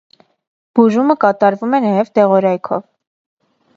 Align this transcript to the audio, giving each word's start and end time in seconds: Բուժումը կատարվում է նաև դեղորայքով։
Բուժումը 0.79 1.15
կատարվում 1.25 1.77
է 1.79 1.81
նաև 1.85 2.09
դեղորայքով։ 2.21 2.85